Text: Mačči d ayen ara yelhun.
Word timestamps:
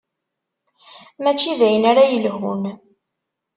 Mačči 1.23 1.53
d 1.59 1.61
ayen 1.65 1.85
ara 1.91 2.03
yelhun. 2.11 2.63